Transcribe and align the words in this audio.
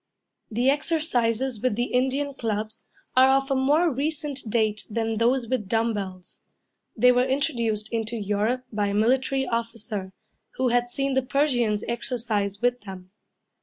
_The 0.55 0.71
exercises 0.71 1.61
with 1.61 1.75
the 1.75 1.93
Indian 1.93 2.33
clubs 2.33 2.87
are 3.15 3.29
of 3.29 3.51
a 3.51 3.55
more 3.55 3.91
recent 3.91 4.39
date 4.49 4.83
than 4.89 5.19
those 5.19 5.47
with 5.47 5.69
dumb 5.69 5.93
bells. 5.93 6.41
They 6.97 7.11
were 7.11 7.27
introduced 7.27 7.93
into 7.93 8.15
Europe 8.15 8.65
by 8.73 8.87
a 8.87 8.93
military 8.95 9.45
officer, 9.45 10.11
who 10.55 10.69
had 10.69 10.89
seen 10.89 11.13
the 11.13 11.21
Persians 11.21 11.83
exercise 11.87 12.63
with 12.63 12.81
them. 12.81 13.11